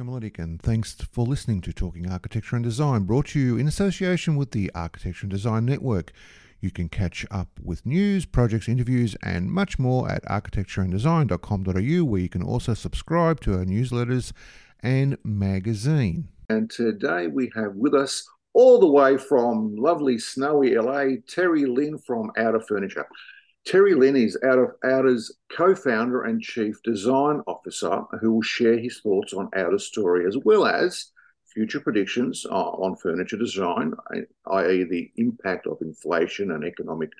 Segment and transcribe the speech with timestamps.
[0.00, 4.36] Miletić, and thanks for listening to Talking Architecture and Design, brought to you in association
[4.36, 6.12] with the Architecture and Design Network.
[6.60, 12.28] You can catch up with news, projects, interviews, and much more at architectureanddesign.com.au, where you
[12.28, 14.32] can also subscribe to our newsletters
[14.80, 16.28] and magazine.
[16.48, 21.98] And today we have with us, all the way from lovely snowy LA, Terry Lin
[21.98, 23.06] from Outer Furniture.
[23.64, 28.78] Terry Lin is out of Outer's co founder and chief design officer, who will share
[28.78, 31.12] his thoughts on Outer's story as well as
[31.46, 33.92] future predictions on furniture design,
[34.46, 37.12] i.e., the impact of inflation and economic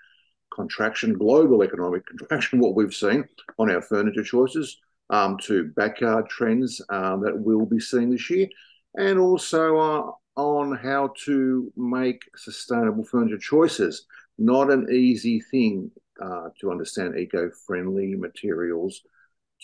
[0.53, 3.25] contraction, global economic contraction, what we've seen
[3.59, 4.79] on our furniture choices,
[5.11, 8.49] um, to backyard trends um, that we'll be seeing this year,
[8.97, 14.07] and also uh, on how to make sustainable furniture choices.
[14.39, 15.91] Not an easy thing
[16.21, 19.03] uh, to understand eco-friendly materials,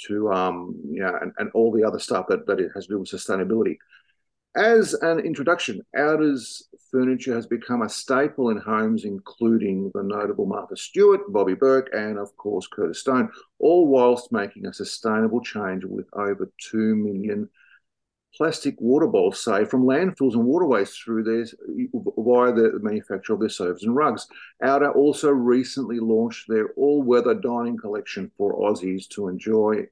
[0.06, 2.98] to um, yeah, and, and all the other stuff that, that it has to do
[3.00, 3.76] with sustainability.
[4.56, 10.76] As an introduction, Outers furniture has become a staple in homes, including the notable Martha
[10.76, 16.06] Stewart, Bobby Berk, and of course Curtis Stone, all whilst making a sustainable change with
[16.14, 17.48] over 2 million
[18.36, 21.44] plastic water bowls say, from landfills and waterways through their
[21.92, 24.26] via the manufacture of their sofas and rugs.
[24.62, 29.86] Outer also recently launched their all-weather dining collection for Aussies to enjoy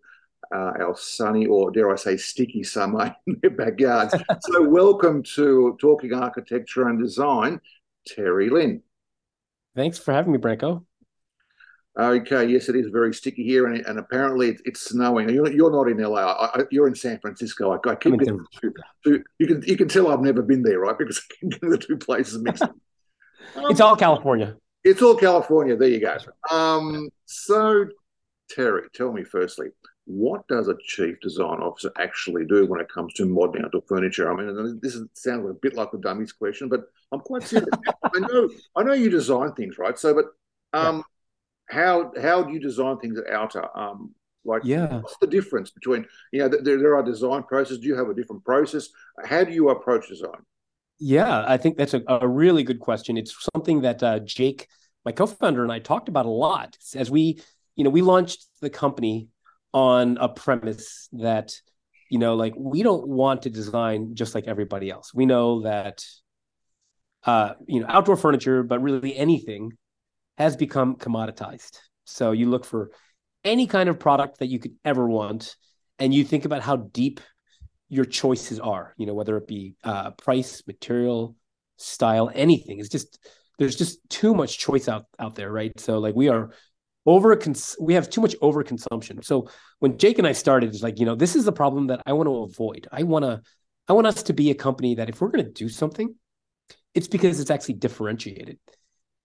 [0.54, 4.14] uh, our sunny or dare I say sticky summer in their backyards.
[4.40, 7.60] so welcome to Talking Architecture and Design,
[8.06, 8.82] Terry Lin.
[9.74, 10.84] Thanks for having me, Branko.
[11.98, 15.30] Okay, yes, it is very sticky here, and, and apparently it's, it's snowing.
[15.30, 16.20] You're, you're, not in LA.
[16.20, 17.72] I, you're in San Francisco.
[17.72, 20.80] I, I keep getting two, two, you can you can tell I've never been there,
[20.80, 20.96] right?
[20.98, 22.64] Because I can get the two places mixed.
[22.64, 22.70] um,
[23.70, 24.56] it's all California.
[24.84, 25.74] It's all California.
[25.74, 26.18] There you go.
[26.54, 27.86] Um, so,
[28.50, 29.68] Terry, tell me firstly,
[30.04, 34.30] what does a chief design officer actually do when it comes to modern outdoor furniture?
[34.30, 37.70] I mean, this is, sounds a bit like the dummies question, but I'm quite serious.
[38.04, 39.98] I know, I know you design things, right?
[39.98, 40.26] So, but
[40.78, 41.02] um, yeah
[41.68, 43.66] how how do you design things at Outer?
[43.76, 47.80] Um, like, yeah, what's the difference between you know there, there are design processes?
[47.80, 48.88] Do you have a different process?
[49.24, 50.42] How do you approach design?
[50.98, 53.16] Yeah, I think that's a, a really good question.
[53.16, 54.68] It's something that uh, Jake,
[55.04, 57.40] my co-founder, and I talked about a lot as we,
[57.74, 59.28] you know, we launched the company
[59.74, 61.52] on a premise that,
[62.08, 65.12] you know, like we don't want to design just like everybody else.
[65.12, 66.02] We know that,
[67.24, 69.72] uh, you know, outdoor furniture, but really anything
[70.38, 71.78] has become commoditized.
[72.04, 72.90] So you look for
[73.44, 75.56] any kind of product that you could ever want,
[75.98, 77.20] and you think about how deep
[77.88, 78.94] your choices are.
[78.96, 81.36] You know, whether it be uh, price, material,
[81.76, 82.78] style, anything.
[82.78, 83.18] It's just
[83.58, 85.72] there's just too much choice out out there, right?
[85.78, 86.50] So like we are
[87.06, 87.38] over
[87.80, 89.24] we have too much overconsumption.
[89.24, 89.48] So
[89.78, 92.12] when Jake and I started, it's like you know this is the problem that I
[92.12, 92.88] want to avoid.
[92.92, 93.42] I want to
[93.88, 96.14] I want us to be a company that if we're going to do something,
[96.94, 98.58] it's because it's actually differentiated.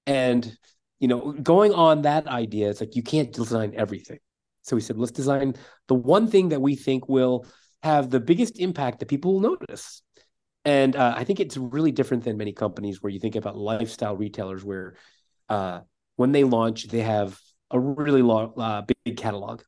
[0.06, 0.56] And
[1.02, 4.20] you know, going on that idea, it's like you can't design everything.
[4.62, 5.56] So we said, let's design
[5.88, 7.48] the one thing that we think will
[7.82, 10.04] have the biggest impact that people will notice.
[10.64, 14.16] And uh, I think it's really different than many companies where you think about lifestyle
[14.16, 14.96] retailers, where
[15.50, 15.80] uh,
[16.18, 17.40] when they launch, they have
[17.72, 19.64] a really long, uh, big catalog.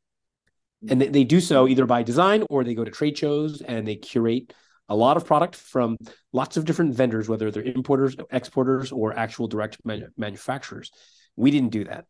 [0.87, 3.87] And they, they do so either by design or they go to trade shows and
[3.87, 4.53] they curate
[4.87, 5.97] a lot of product from
[6.31, 9.77] lots of different vendors, whether they're importers, exporters, or actual direct
[10.15, 10.91] manufacturers.
[11.35, 12.05] We didn't do that.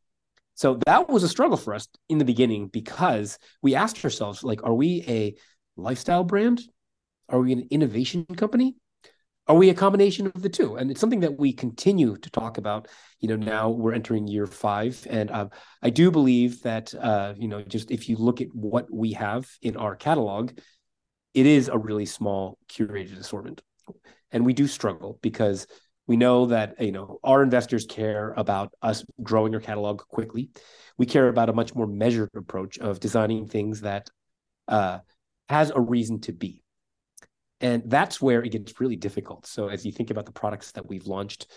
[0.56, 4.64] So that was a struggle for us in the beginning because we asked ourselves, like,
[4.64, 5.36] are we a
[5.76, 6.62] lifestyle brand?
[7.30, 8.76] Are we an innovation company?
[9.48, 10.76] Are we a combination of the two?
[10.76, 12.88] And it's something that we continue to talk about.
[13.20, 15.50] You know, now we're entering year five, and um,
[15.82, 19.50] I do believe that uh, you know, just if you look at what we have
[19.62, 20.52] in our catalog,
[21.34, 23.62] it is a really small curated assortment,
[24.32, 25.68] and we do struggle because
[26.08, 30.50] we know that you know our investors care about us growing our catalog quickly.
[30.98, 34.10] We care about a much more measured approach of designing things that
[34.68, 35.00] uh,
[35.50, 36.64] has a reason to be,
[37.62, 39.46] and that's where it gets really difficult.
[39.46, 41.48] So as you think about the products that we've launched,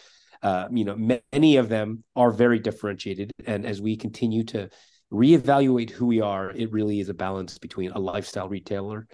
[0.42, 4.70] uh, you know many of them are very differentiated, and as we continue to
[5.12, 9.06] reevaluate who we are, it really is a balance between a lifestyle retailer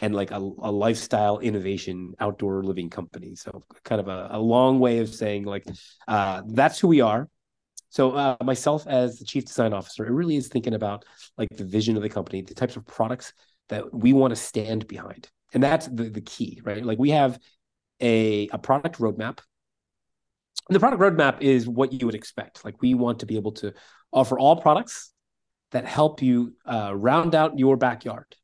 [0.00, 3.34] and like a, a lifestyle innovation outdoor living company.
[3.34, 5.66] So kind of a, a long way of saying like
[6.08, 7.28] uh, that's who we are.
[7.88, 11.04] So uh, myself as the chief design officer, it really is thinking about
[11.36, 13.32] like the vision of the company, the types of products
[13.68, 16.84] that we want to stand behind, and that's the the key, right?
[16.84, 17.38] Like we have
[18.00, 19.40] a a product roadmap.
[20.68, 22.64] And the product roadmap is what you would expect.
[22.64, 23.72] Like we want to be able to
[24.12, 25.12] offer all products
[25.72, 28.36] that help you uh, round out your backyard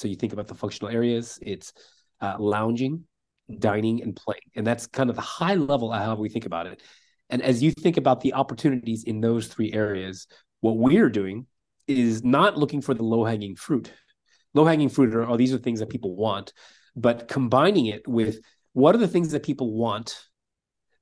[0.00, 1.74] So you think about the functional areas, it's
[2.22, 3.04] uh, lounging,
[3.58, 4.40] dining, and playing.
[4.56, 6.82] And that's kind of the high level of how we think about it.
[7.28, 10.26] And as you think about the opportunities in those three areas,
[10.60, 11.46] what we're doing
[11.86, 13.92] is not looking for the low hanging fruit.
[14.54, 16.54] Low hanging fruit are, oh, these are things that people want,
[16.96, 18.40] but combining it with
[18.72, 20.18] what are the things that people want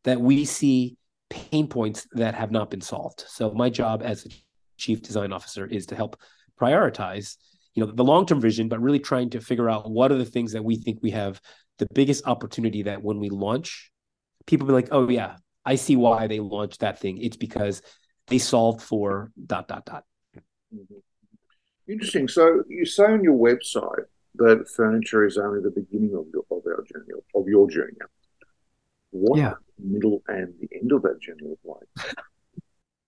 [0.05, 0.97] that we see
[1.31, 3.25] pain points that have not been solved.
[3.29, 4.31] So my job as a
[4.77, 6.21] chief design officer is to help
[6.61, 7.37] prioritize,
[7.79, 10.51] you know, the long-term vision, but really trying to figure out what are the things
[10.53, 11.41] that we think we have
[11.79, 13.93] the biggest opportunity that when we launch,
[14.47, 17.19] people be like, oh yeah, I see why they launched that thing.
[17.19, 17.81] It's because
[18.27, 20.03] they solved for dot dot dot.
[20.75, 21.93] Mm-hmm.
[21.93, 22.27] Interesting.
[22.27, 26.67] So you say on your website that furniture is only the beginning of your of
[26.67, 27.97] our journey of your journey.
[29.11, 29.55] What yeah.
[29.79, 32.17] middle and the end of that journey look like?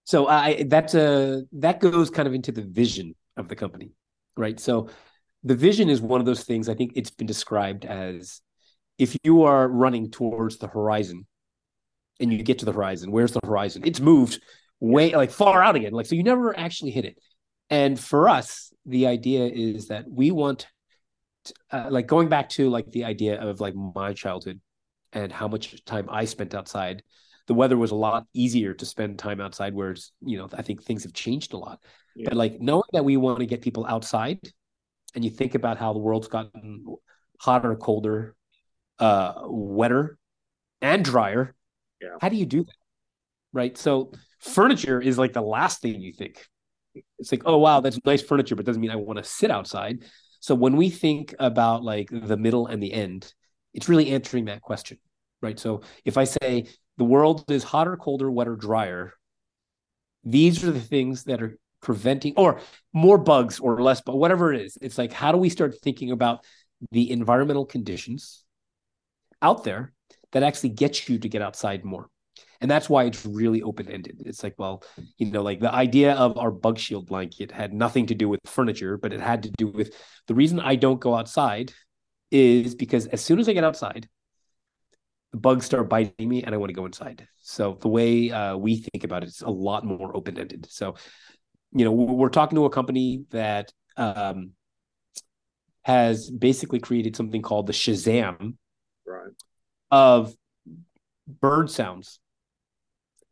[0.05, 3.93] So I that's a that goes kind of into the vision of the company,
[4.41, 4.59] right?
[4.59, 4.89] So
[5.45, 6.69] the vision is one of those things.
[6.69, 8.41] I think it's been described as
[8.99, 11.27] if you are running towards the horizon
[12.19, 13.83] and you get to the horizon, where's the horizon?
[13.85, 14.43] It's moved
[14.81, 15.93] way like far out again.
[15.93, 17.19] Like so you never actually hit it.
[17.71, 20.67] And for us, the idea is that we want
[21.45, 24.61] to, uh, like going back to like the idea of like my childhood
[25.13, 27.03] and how much time I spent outside.
[27.51, 30.85] The weather was a lot easier to spend time outside, whereas you know I think
[30.85, 31.83] things have changed a lot.
[32.15, 32.29] Yeah.
[32.29, 34.39] But like knowing that we want to get people outside,
[35.17, 36.85] and you think about how the world's gotten
[37.41, 38.37] hotter, colder,
[39.01, 40.17] uh, wetter,
[40.81, 41.57] and drier.
[42.01, 42.19] Yeah.
[42.21, 42.81] How do you do that?
[43.53, 43.77] Right.
[43.77, 46.47] So furniture is like the last thing you think.
[47.19, 50.05] It's like, oh wow, that's nice furniture, but doesn't mean I want to sit outside.
[50.39, 53.35] So when we think about like the middle and the end,
[53.75, 54.99] it's really answering that question,
[55.43, 55.59] right?
[55.59, 56.67] So if I say
[57.01, 59.15] the world is hotter, colder, wetter, drier,
[60.23, 62.61] these are the things that are preventing or
[62.93, 66.11] more bugs or less but whatever it is it's like how do we start thinking
[66.11, 66.45] about
[66.91, 68.45] the environmental conditions
[69.41, 69.95] out there
[70.33, 72.11] that actually get you to get outside more?
[72.61, 74.85] And that's why it's really open ended it's like well
[75.17, 78.41] you know like the idea of our bug shield blanket had nothing to do with
[78.45, 79.95] furniture but it had to do with
[80.27, 81.73] the reason i don't go outside
[82.31, 84.09] is because as soon as I get outside,
[85.33, 87.27] bugs start biting me and I want to go inside.
[87.43, 90.67] So the way uh, we think about it is a lot more open ended.
[90.71, 90.97] So,
[91.73, 94.53] you know, we're talking to a company that um,
[95.83, 98.57] has basically created something called the Shazam
[99.07, 99.33] right.
[99.91, 100.35] of
[101.41, 102.19] bird sounds.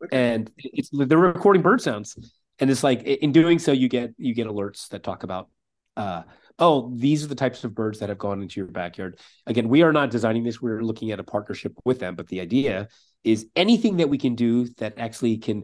[0.03, 0.35] Okay.
[0.35, 2.17] And it's they're recording bird sounds.
[2.59, 5.49] And it's like in doing so, you get you get alerts that talk about
[5.97, 6.23] uh,
[6.59, 9.19] oh, these are the types of birds that have gone into your backyard.
[9.47, 10.61] Again, we are not designing this.
[10.61, 12.15] We're looking at a partnership with them.
[12.15, 12.89] But the idea
[13.23, 15.63] is anything that we can do that actually can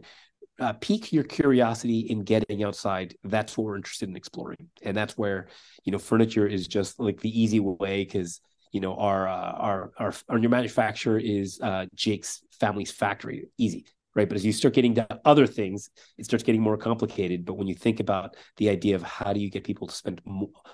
[0.58, 3.14] uh, pique your curiosity in getting outside.
[3.24, 4.70] That's what we're interested in exploring.
[4.82, 5.48] And that's where,
[5.84, 8.40] you know, furniture is just like the easy way because,
[8.72, 13.48] you know, our, uh, our, our, our manufacturer is uh, Jake's family's factory.
[13.58, 13.84] Easy
[14.16, 14.28] right?
[14.28, 17.44] But as you start getting to other things, it starts getting more complicated.
[17.44, 20.20] But when you think about the idea of how do you get people to spend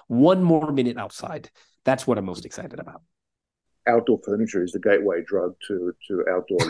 [0.06, 1.50] one more minute outside,
[1.84, 3.02] that's what I'm most excited about.
[3.86, 6.58] Outdoor furniture is the gateway drug to to outdoor.
[6.62, 6.68] is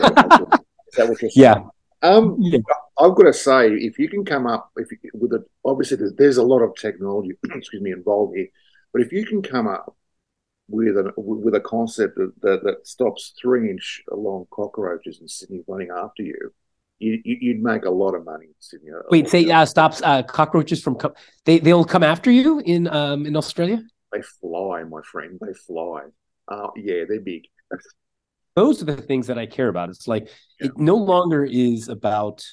[0.97, 1.31] that what you're saying?
[1.35, 1.63] Yeah.
[2.01, 2.59] Um, yeah.
[2.99, 6.13] I've got to say, if you can come up if you, with it, obviously there's,
[6.15, 8.47] there's a lot of technology, excuse me, involved here.
[8.91, 9.95] But if you can come up
[10.67, 15.61] with a with a concept that, that, that stops three inch long cockroaches in Sydney
[15.67, 16.53] running after you,
[17.23, 18.91] you, would make a lot of money in Sydney.
[19.09, 21.13] Wait, say uh, stops uh, cockroaches from co-
[21.45, 23.81] they they'll come after you in um in Australia.
[24.11, 25.39] They fly, my friend.
[25.41, 26.01] They fly.
[26.47, 27.43] Uh, yeah, they're big.
[28.55, 29.89] Those are the things that I care about.
[29.89, 30.29] It's like
[30.59, 30.67] yeah.
[30.67, 32.45] it no longer is about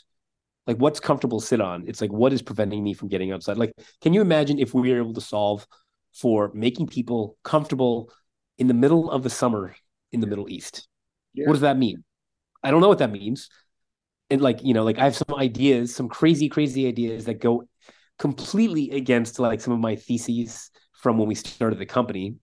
[0.66, 1.85] like what's comfortable to sit on.
[1.87, 3.59] It's like what is preventing me from getting outside.
[3.59, 5.66] Like, can you imagine if we were able to solve
[6.14, 8.11] for making people comfortable
[8.59, 9.75] in the middle of the summer
[10.12, 10.88] in the Middle East?
[11.35, 11.47] Yeah.
[11.47, 12.04] What does that mean?
[12.62, 13.49] I don't know what that means
[14.30, 17.64] and like you know like i have some ideas some crazy crazy ideas that go
[18.20, 22.37] completely against like some of my theses from when we started the company.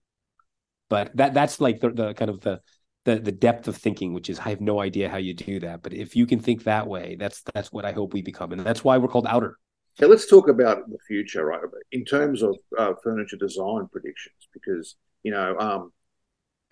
[0.90, 2.60] But that that's like the, the kind of the,
[3.04, 5.82] the the depth of thinking which is i have no idea how you do that
[5.82, 8.60] but if you can think that way that's that's what i hope we become and
[8.62, 9.56] that's why we're called outer.
[9.98, 11.60] Okay, let's talk about the future right
[11.92, 15.92] in terms of uh, furniture design predictions because you know um,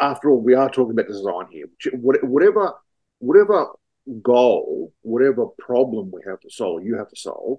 [0.00, 1.66] after all we are talking about design here.
[1.94, 2.74] Whatever
[3.18, 3.68] whatever
[4.22, 7.58] goal, whatever problem we have to solve, you have to solve.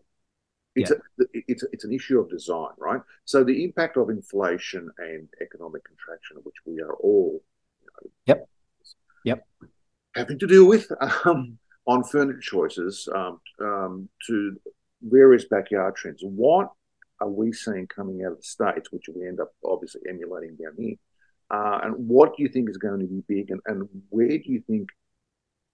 [0.76, 0.98] It's, yeah.
[1.20, 3.02] a, it's, a, it's an issue of design, right?
[3.26, 7.42] So the impact of inflation and economic contraction, which we are all,
[7.82, 8.50] you know, yep,
[9.26, 9.48] yep,
[10.16, 10.92] having to deal with
[11.26, 14.56] um, on furniture choices um, um, to
[15.02, 16.22] various backyard trends.
[16.24, 16.70] What
[17.20, 20.74] are we seeing coming out of the states, which we end up obviously emulating down
[20.78, 20.96] here?
[21.50, 24.44] Uh, and what do you think is going to be big, and, and where do
[24.46, 24.90] you think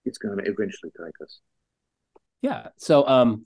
[0.06, 1.40] it's going to eventually take us?
[2.42, 2.68] Yeah.
[2.78, 3.46] So, um,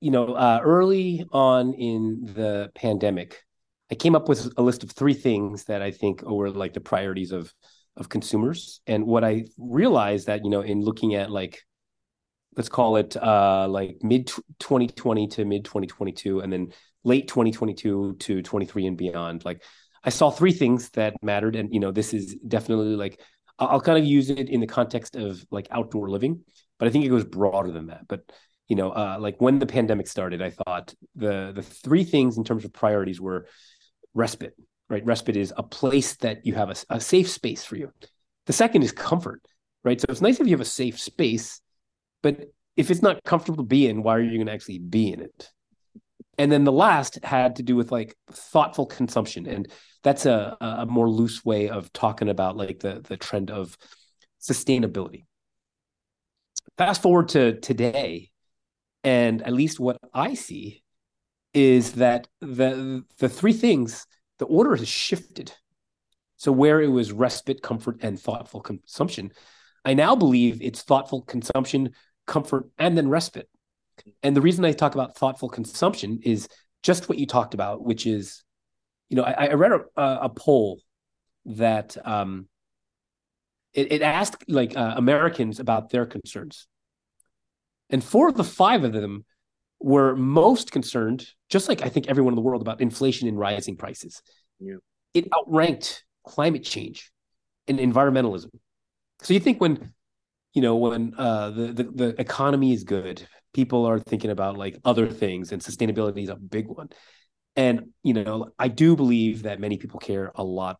[0.00, 3.42] you know, uh, early on in the pandemic,
[3.90, 6.80] I came up with a list of three things that I think were like the
[6.80, 7.52] priorities of
[7.96, 8.80] of consumers.
[8.86, 11.62] And what I realized that you know, in looking at like,
[12.56, 16.72] let's call it uh, like mid 2020 to mid 2022, and then
[17.04, 19.62] late 2022 to 23 and beyond, like
[20.04, 23.20] I saw three things that mattered, and you know, this is definitely like
[23.58, 26.42] I'll kind of use it in the context of like outdoor living,
[26.78, 28.06] but I think it goes broader than that.
[28.08, 28.20] But
[28.68, 32.44] you know, uh, like when the pandemic started, I thought the the three things in
[32.44, 33.46] terms of priorities were
[34.14, 34.54] respite,
[34.88, 35.04] right?
[35.04, 37.92] Respite is a place that you have a, a safe space for you.
[38.46, 39.42] The second is comfort,
[39.84, 40.00] right?
[40.00, 41.60] So it's nice if you have a safe space,
[42.22, 42.40] but
[42.76, 45.20] if it's not comfortable to be in, why are you going to actually be in
[45.20, 45.50] it?
[46.38, 49.68] and then the last had to do with like thoughtful consumption and
[50.06, 53.76] that's a, a more loose way of talking about like the the trend of
[54.40, 55.24] sustainability.
[56.78, 58.30] Fast forward to today
[59.02, 60.84] and at least what i see
[61.54, 64.06] is that the the three things
[64.38, 65.52] the order has shifted.
[66.36, 69.32] So where it was respite comfort and thoughtful consumption
[69.84, 71.90] i now believe it's thoughtful consumption
[72.28, 73.48] comfort and then respite.
[74.22, 76.48] And the reason I talk about thoughtful consumption is
[76.84, 78.44] just what you talked about, which is,
[79.08, 80.80] you know, I, I read a, a, poll
[81.46, 82.48] that um,
[83.72, 86.66] it, it asked like uh, Americans about their concerns,
[87.90, 89.24] and four of the five of them
[89.78, 93.76] were most concerned, just like I think everyone in the world, about inflation and rising
[93.76, 94.22] prices.
[94.58, 94.76] Yeah.
[95.14, 97.12] It outranked climate change
[97.68, 98.50] and environmentalism.
[99.22, 99.92] So you think when
[100.52, 104.78] you know when uh, the, the the economy is good, people are thinking about like
[104.84, 106.88] other things and sustainability is a big one
[107.56, 110.78] and you know i do believe that many people care a lot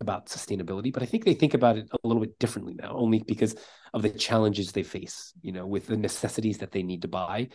[0.00, 3.22] about sustainability but i think they think about it a little bit differently now only
[3.26, 3.54] because
[3.94, 7.48] of the challenges they face you know with the necessities that they need to buy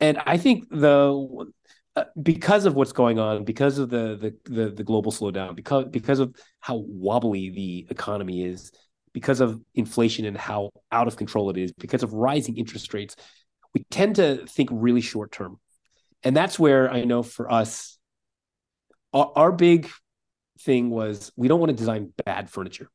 [0.00, 1.46] and i think the
[1.94, 5.86] uh, because of what's going on because of the, the the the global slowdown because
[5.90, 8.70] because of how wobbly the economy is
[9.12, 13.14] because of inflation and how out of control it is because of rising interest rates
[13.74, 15.58] we tend to think really short term.
[16.24, 17.98] And that's where I know for us,
[19.12, 19.88] our, our big
[20.60, 22.88] thing was we don't want to design bad furniture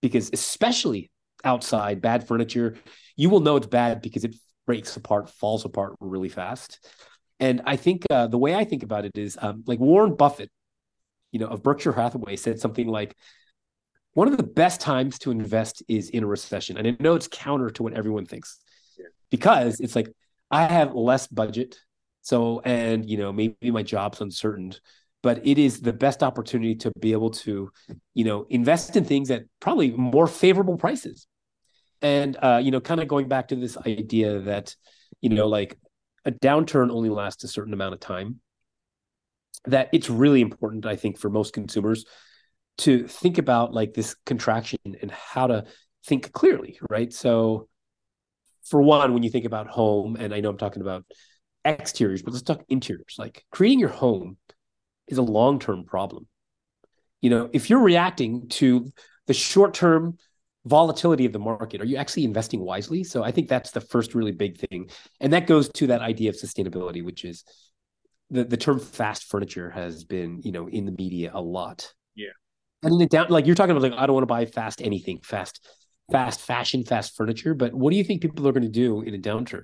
[0.00, 1.10] because, especially
[1.44, 2.76] outside, bad furniture,
[3.16, 6.86] you will know it's bad because it breaks apart, falls apart really fast.
[7.40, 10.50] And I think uh, the way I think about it is um, like Warren Buffett,
[11.32, 13.16] you know, of Berkshire Hathaway said something like,
[14.14, 16.76] one of the best times to invest is in a recession.
[16.76, 18.58] And I know it's counter to what everyone thinks
[19.30, 20.12] because it's like
[20.50, 21.78] I have less budget.
[22.22, 24.74] So, and you know, maybe my job's uncertain,
[25.22, 27.70] but it is the best opportunity to be able to,
[28.14, 31.26] you know, invest in things at probably more favorable prices.
[32.00, 34.74] And, uh, you know, kind of going back to this idea that,
[35.20, 35.78] you know, like
[36.24, 38.40] a downturn only lasts a certain amount of time,
[39.66, 42.04] that it's really important, I think, for most consumers
[42.78, 45.64] to think about like this contraction and how to
[46.06, 47.12] think clearly, right?
[47.12, 47.68] So,
[48.64, 51.04] for one, when you think about home, and I know I'm talking about
[51.64, 53.16] exteriors, but let's talk interiors.
[53.18, 54.36] Like creating your home
[55.08, 56.26] is a long term problem.
[57.20, 58.92] You know, if you're reacting to
[59.26, 60.18] the short term
[60.64, 63.04] volatility of the market, are you actually investing wisely?
[63.04, 64.90] So I think that's the first really big thing.
[65.20, 67.44] And that goes to that idea of sustainability, which is
[68.30, 71.92] the, the term fast furniture has been, you know, in the media a lot.
[72.14, 72.30] Yeah.
[72.82, 75.20] And then down, like you're talking about, like, I don't want to buy fast anything,
[75.22, 75.64] fast
[76.10, 77.54] fast fashion, fast furniture.
[77.54, 79.62] But what do you think people are going to do in a downturn?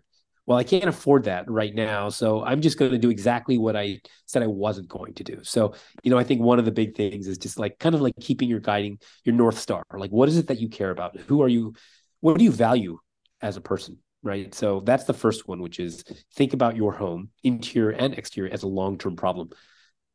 [0.49, 2.09] Well, I can't afford that right now.
[2.09, 5.41] So I'm just going to do exactly what I said I wasn't going to do.
[5.43, 8.01] So, you know, I think one of the big things is just like kind of
[8.01, 9.85] like keeping your guiding, your North Star.
[9.93, 11.21] Like, what is it that you care about?
[11.21, 11.75] Who are you?
[12.21, 12.99] What do you value
[13.43, 13.99] as a person?
[14.23, 14.55] Right.
[14.55, 16.03] So that's the first one, which is
[16.35, 19.51] think about your home, interior and exterior, as a long term problem,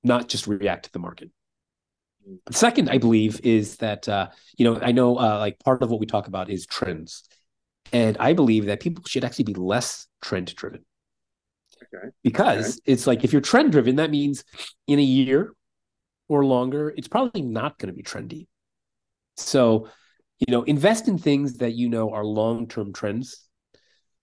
[0.04, 1.30] not just react to the market.
[2.50, 6.00] Second, I believe is that uh, you know I know uh, like part of what
[6.00, 7.24] we talk about is trends,
[7.94, 10.84] and I believe that people should actually be less trend driven.
[11.84, 12.10] Okay.
[12.24, 12.92] Because okay.
[12.92, 14.44] it's like if you're trend driven, that means
[14.88, 15.54] in a year
[16.28, 18.48] or longer, it's probably not going to be trendy.
[19.38, 19.90] So,
[20.40, 23.48] you know, invest in things that you know are long term trends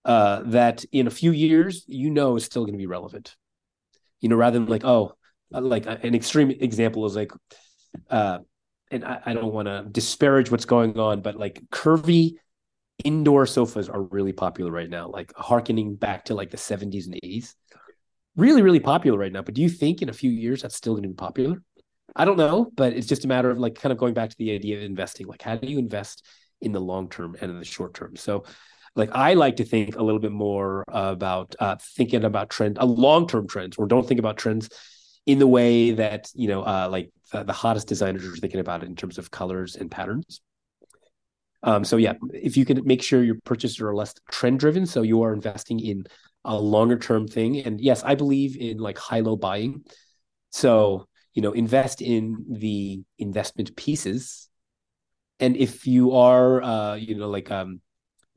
[0.05, 3.37] uh, that in a few years you know is still going to be relevant.
[4.21, 5.15] You know, rather than like oh,
[5.53, 7.33] like an extreme example is like
[8.11, 8.39] uh,
[8.91, 12.35] and I, I don't want to disparage what's going on, but like curvy
[13.05, 17.19] indoor sofas are really popular right now, like harkening back to like the 70s and
[17.23, 17.55] 80s.
[18.37, 19.43] really, really popular right now.
[19.43, 21.63] But do you think in a few years that's still going to be popular?
[22.17, 24.37] I don't know, but it's just a matter of like kind of going back to
[24.39, 25.27] the idea of investing.
[25.27, 26.27] Like, how do you invest
[26.61, 28.17] in the long term and in the short term?
[28.17, 28.45] So,
[28.97, 32.85] like, I like to think a little bit more about uh, thinking about trend, uh,
[32.85, 34.69] long term trends, or don't think about trends
[35.27, 38.83] in the way that you know, uh, like the, the hottest designers are thinking about
[38.83, 40.41] it in terms of colors and patterns.
[41.63, 45.03] Um, so yeah, if you can make sure your purchases are less trend driven, so
[45.03, 46.05] you are investing in
[46.45, 47.61] a longer term thing.
[47.61, 49.85] And yes, I believe in like high low buying.
[50.51, 54.49] So you know, invest in the investment pieces.
[55.39, 57.81] And if you are, uh, you know, like um,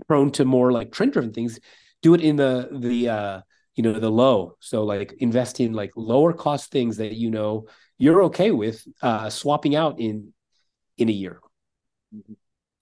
[0.08, 1.60] prone to more like trend driven things,
[2.02, 3.42] do it in the the uh,
[3.76, 4.58] you know the low.
[4.60, 9.30] So like invest in like lower cost things that you know you're okay with uh,
[9.30, 10.34] swapping out in
[10.98, 11.40] in a year.
[12.16, 12.34] Mm-hmm.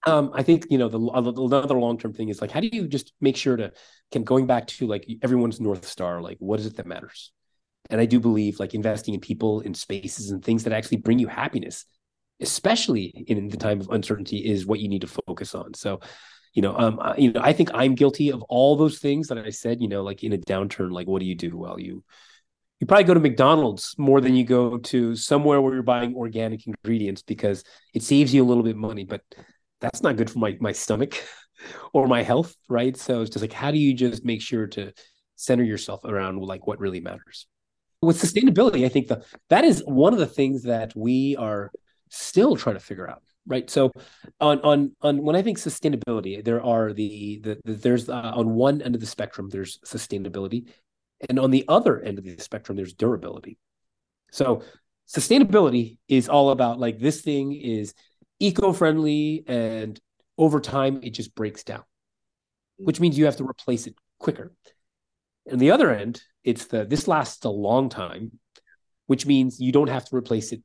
[0.06, 2.88] Um, I think you know the another long term thing is like how do you
[2.88, 3.72] just make sure to
[4.12, 7.32] can going back to like everyone's north star like what is it that matters,
[7.90, 11.20] and I do believe like investing in people, in spaces, and things that actually bring
[11.20, 11.86] you happiness,
[12.40, 15.76] especially in the time of uncertainty, is what you need to focus on.
[15.76, 16.00] So,
[16.54, 19.52] you know, um, you know, I think I'm guilty of all those things that I
[19.52, 19.82] said.
[19.82, 21.56] You know, like in a downturn, like what do you do?
[21.56, 22.04] Well, you
[22.80, 26.66] you probably go to McDonald's more than you go to somewhere where you're buying organic
[26.66, 29.22] ingredients because it saves you a little bit of money, but
[29.82, 31.22] that's not good for my my stomach
[31.94, 32.96] or my health, right?
[32.96, 34.94] So it's just like how do you just make sure to
[35.36, 37.48] center yourself around like what really matters?
[38.02, 41.72] With sustainability, I think the that is one of the things that we are
[42.10, 43.70] still trying to figure out, right?
[43.70, 43.92] So
[44.40, 48.52] on on on when I think sustainability, there are the the, the there's uh, on
[48.52, 50.70] one end of the spectrum there's sustainability,
[51.30, 53.58] and on the other end of the spectrum there's durability.
[54.32, 54.64] So
[55.08, 57.94] sustainability is all about like this thing is
[58.42, 60.00] eco-friendly and
[60.38, 61.84] over time it just breaks down
[62.84, 64.52] which means you have to replace it quicker.
[65.46, 68.40] And the other end it's the this lasts a long time
[69.06, 70.62] which means you don't have to replace it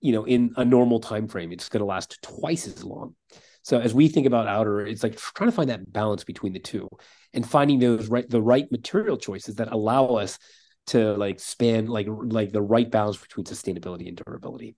[0.00, 3.14] you know in a normal time frame it's going to last twice as long.
[3.62, 6.60] So as we think about outer it's like trying to find that balance between the
[6.60, 6.88] two
[7.34, 10.38] and finding those right the right material choices that allow us
[10.88, 14.76] to like span like like the right balance between sustainability and durability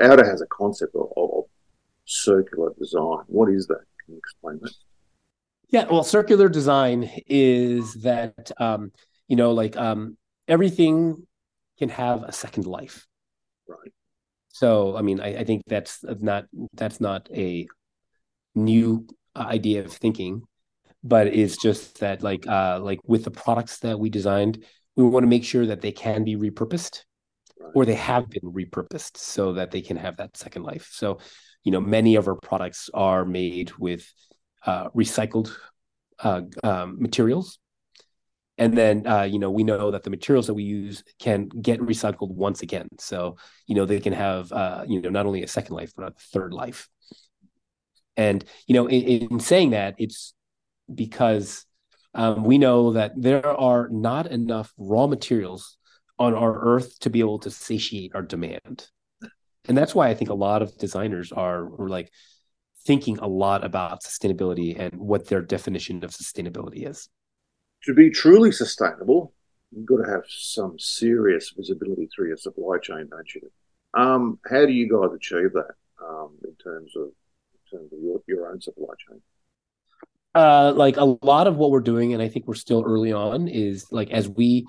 [0.00, 1.44] Outer has a concept of, of
[2.04, 3.24] circular design.
[3.26, 3.82] What is that?
[4.04, 4.72] Can you explain that?
[5.70, 8.92] Yeah, well, circular design is that um,
[9.28, 11.26] you know, like um, everything
[11.78, 13.06] can have a second life.
[13.68, 13.92] Right.
[14.48, 17.66] So, I mean, I, I think that's not that's not a
[18.54, 19.06] new
[19.36, 20.42] idea of thinking,
[21.04, 24.64] but it's just that like uh, like with the products that we designed,
[24.96, 27.02] we want to make sure that they can be repurposed
[27.74, 30.90] or they have been repurposed so that they can have that second life.
[30.92, 31.18] So,
[31.64, 34.12] you know, many of our products are made with
[34.64, 35.50] uh, recycled
[36.20, 37.58] uh, um, materials.
[38.56, 41.78] And then, uh, you know, we know that the materials that we use can get
[41.80, 42.88] recycled once again.
[42.98, 46.08] So, you know, they can have, uh, you know, not only a second life, but
[46.08, 46.88] a third life.
[48.16, 50.34] And, you know, in, in saying that, it's
[50.92, 51.64] because
[52.14, 55.77] um, we know that there are not enough raw materials
[56.18, 58.88] on our earth to be able to satiate our demand.
[59.66, 62.10] And that's why I think a lot of designers are, are like
[62.86, 67.08] thinking a lot about sustainability and what their definition of sustainability is.
[67.84, 69.34] To be truly sustainable,
[69.70, 73.50] you've got to have some serious visibility through your supply chain, don't you?
[73.94, 77.08] Um, how do you guys achieve that um, in terms of
[77.72, 79.20] in terms of your, your own supply chain?
[80.34, 83.48] Uh, like a lot of what we're doing, and I think we're still early on,
[83.48, 84.66] is like as we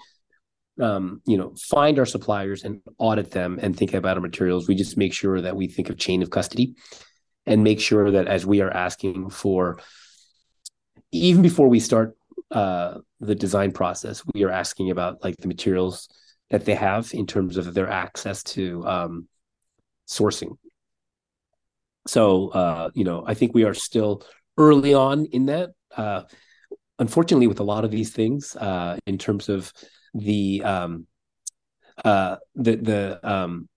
[0.79, 4.67] um, you know, find our suppliers and audit them and think about our materials.
[4.67, 6.75] We just make sure that we think of chain of custody
[7.45, 9.79] and make sure that as we are asking for,
[11.11, 12.15] even before we start
[12.51, 16.09] uh, the design process, we are asking about like the materials
[16.49, 19.27] that they have in terms of their access to um,
[20.07, 20.57] sourcing.
[22.07, 24.23] So, uh, you know, I think we are still
[24.57, 25.71] early on in that.
[25.95, 26.23] Uh,
[26.97, 29.71] unfortunately, with a lot of these things, uh, in terms of
[30.13, 31.07] the um
[32.05, 33.67] uh the the um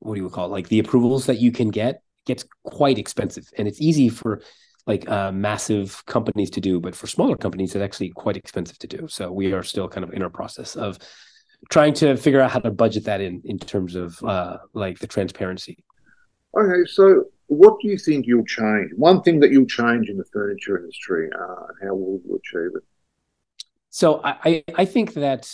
[0.00, 0.50] what do you call it?
[0.50, 3.48] Like the approvals that you can get gets quite expensive.
[3.56, 4.42] And it's easy for
[4.86, 8.86] like uh, massive companies to do but for smaller companies it's actually quite expensive to
[8.86, 9.06] do.
[9.08, 10.98] So we are still kind of in our process of
[11.70, 15.06] trying to figure out how to budget that in in terms of uh like the
[15.06, 15.84] transparency.
[16.56, 18.90] Okay so what do you think you'll change?
[18.94, 22.84] One thing that you'll change in the furniture industry uh, how will you achieve it?
[23.90, 25.50] So i i think that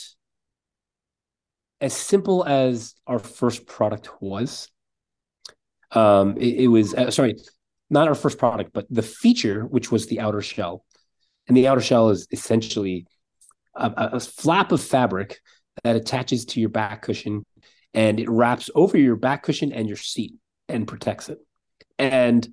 [1.80, 4.68] as simple as our first product was,
[5.90, 7.36] Um, it, it was uh, sorry,
[7.88, 10.84] not our first product, but the feature, which was the outer shell,
[11.46, 13.06] and the outer shell is essentially
[13.74, 15.38] a, a flap of fabric
[15.84, 17.44] that attaches to your back cushion
[17.92, 20.34] and it wraps over your back cushion and your seat
[20.68, 21.38] and protects it.
[21.98, 22.48] And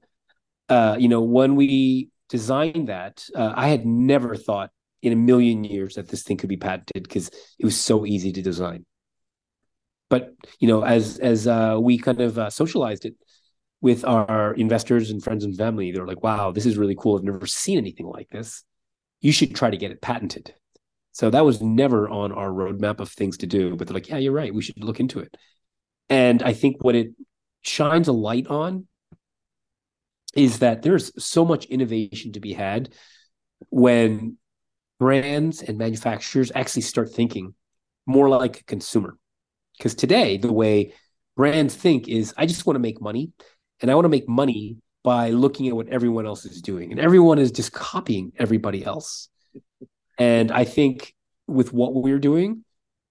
[0.70, 4.70] uh, you know, when we designed that, uh, I had never thought
[5.02, 8.32] in a million years that this thing could be patented because it was so easy
[8.34, 8.86] to design.
[10.12, 13.16] But you know, as as uh, we kind of uh, socialized it
[13.80, 17.18] with our investors and friends and family, they're like, "Wow, this is really cool.
[17.18, 18.66] I've never seen anything like this.
[19.22, 20.54] You should try to get it patented."
[21.14, 23.78] So that was never on our roadmap of things to do.
[23.78, 24.54] But they're like, "Yeah, you're right.
[24.54, 25.38] We should look into it."
[26.10, 27.14] And I think what it
[27.62, 28.88] shines a light on
[30.36, 32.94] is that there's so much innovation to be had
[33.70, 34.38] when
[35.00, 37.56] brands and manufacturers actually start thinking
[38.06, 39.18] more like a consumer.
[39.82, 40.94] Because today, the way
[41.36, 43.32] brands think is I just want to make money
[43.82, 46.92] and I want to make money by looking at what everyone else is doing.
[46.92, 49.28] And everyone is just copying everybody else.
[50.20, 51.16] And I think
[51.48, 52.64] with what we're doing,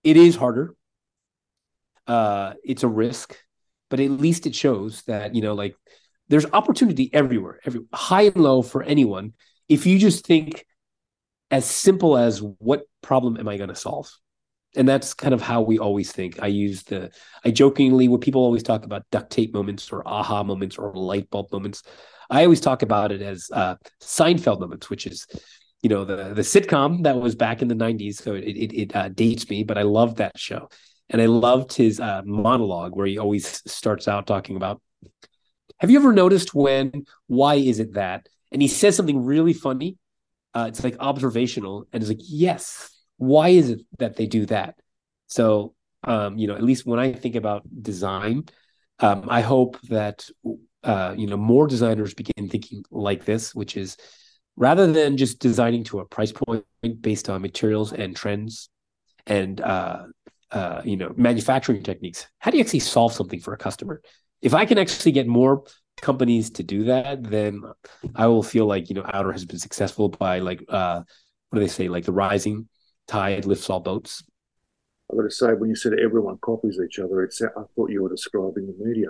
[0.04, 0.76] it is harder.
[2.06, 3.37] Uh, it's a risk,
[3.88, 5.74] but at least it shows that, you know, like
[6.28, 9.33] there's opportunity everywhere, every high and low for anyone.
[9.68, 10.64] If you just think
[11.50, 14.09] as simple as what problem am I going to solve?
[14.76, 16.40] And that's kind of how we always think.
[16.40, 17.11] I use the,
[17.44, 21.28] I jokingly, what people always talk about duct tape moments or aha moments or light
[21.30, 21.83] bulb moments.
[22.30, 25.26] I always talk about it as uh, Seinfeld moments, which is,
[25.83, 28.22] you know, the the sitcom that was back in the '90s.
[28.22, 30.68] So it it, it uh, dates me, but I love that show,
[31.09, 34.80] and I loved his uh, monologue where he always starts out talking about
[35.80, 38.28] have you ever noticed when why is it that?
[38.52, 39.96] And he says something really funny.
[40.52, 44.76] Uh, it's like observational, and it's like, yes, why is it that they do that?
[45.26, 48.44] So, um, you know, at least when I think about design,
[48.98, 50.28] um, I hope that
[50.83, 53.96] uh, you know more designers begin thinking like this, which is
[54.56, 56.64] rather than just designing to a price point
[57.00, 58.68] based on materials and trends
[59.26, 60.06] and uh,
[60.50, 62.26] uh, you know manufacturing techniques.
[62.38, 64.02] How do you actually solve something for a customer?
[64.42, 65.64] if I can actually get more
[66.00, 67.62] companies to do that, then
[68.14, 71.02] I will feel like you know Outer has been successful by like uh,
[71.50, 71.88] what do they say?
[71.88, 72.68] Like the rising
[73.11, 74.23] tide lifts all boats.
[75.11, 78.03] I've got to say, when you said everyone copies each other, it's I thought you
[78.03, 79.09] were describing the media.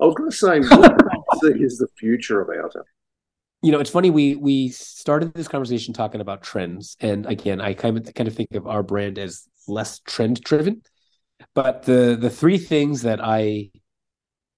[0.00, 2.84] I was going to say, what is the future of Outer?
[3.62, 4.10] You know, it's funny.
[4.10, 8.34] We we started this conversation talking about trends, and again, I kind of kind of
[8.34, 10.82] think of our brand as less trend driven.
[11.54, 13.70] But the the three things that I